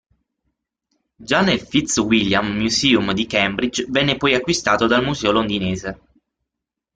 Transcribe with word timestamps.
Già 1.15 1.41
nel 1.43 1.59
Fitzwilliam 1.59 2.57
Museum 2.57 3.13
di 3.13 3.27
Cambridge, 3.27 3.85
venne 3.89 4.17
poi 4.17 4.33
acquistato 4.33 4.87
dal 4.87 5.03
museo 5.03 5.31
londinese. 5.31 5.99